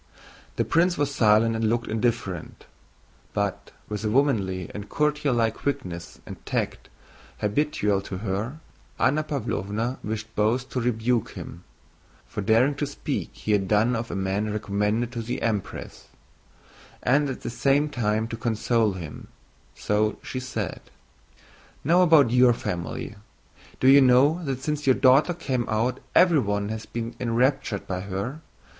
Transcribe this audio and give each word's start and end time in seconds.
The 0.55 0.65
prince 0.65 0.97
was 0.97 1.13
silent 1.13 1.55
and 1.55 1.69
looked 1.69 1.85
indifferent. 1.87 2.65
But, 3.33 3.69
with 3.87 4.01
the 4.01 4.09
womanly 4.09 4.67
and 4.73 4.89
courtierlike 4.89 5.53
quickness 5.53 6.19
and 6.25 6.43
tact 6.43 6.89
habitual 7.39 8.01
to 8.05 8.17
her, 8.17 8.59
Anna 8.97 9.23
Pávlovna 9.23 9.99
wished 10.03 10.35
both 10.35 10.69
to 10.71 10.81
rebuke 10.81 11.33
him 11.33 11.63
(for 12.25 12.41
daring 12.41 12.73
to 12.77 12.87
speak 12.87 13.33
as 13.35 13.41
he 13.43 13.51
had 13.51 13.67
done 13.67 13.95
of 13.95 14.09
a 14.09 14.15
man 14.15 14.51
recommended 14.51 15.11
to 15.11 15.21
the 15.21 15.39
Empress) 15.43 16.07
and 17.03 17.29
at 17.29 17.41
the 17.41 17.51
same 17.51 17.87
time 17.87 18.27
to 18.29 18.35
console 18.35 18.93
him, 18.93 19.27
so 19.75 20.17
she 20.23 20.39
said: 20.39 20.81
"Now 21.83 22.01
about 22.01 22.31
your 22.31 22.53
family. 22.53 23.17
Do 23.79 23.87
you 23.87 24.01
know 24.01 24.43
that 24.45 24.63
since 24.63 24.87
your 24.87 24.95
daughter 24.95 25.35
came 25.35 25.69
out 25.69 25.99
everyone 26.15 26.69
has 26.69 26.87
been 26.87 27.13
enraptured 27.19 27.85
by 27.85 27.99
her? 27.99 28.41